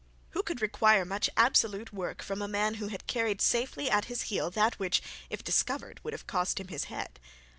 Who 0.31 0.41
could 0.41 0.63
require 0.63 1.05
much 1.05 1.29
absolute 1.37 1.93
work 1.93 2.23
from 2.23 2.41
a 2.41 2.47
man 2.47 2.73
who 2.81 2.87
had 2.87 3.05
carried 3.05 3.39
safely 3.39 3.87
at 3.87 4.05
his 4.05 4.23
heel 4.33 4.49
that 4.49 4.79
which 4.79 4.99
if 5.29 5.43
discovered 5.43 6.03
would 6.03 6.13
have 6.15 6.25
cost 6.25 6.59
him 6.59 6.69
his 6.69 6.85
head? 6.85 7.19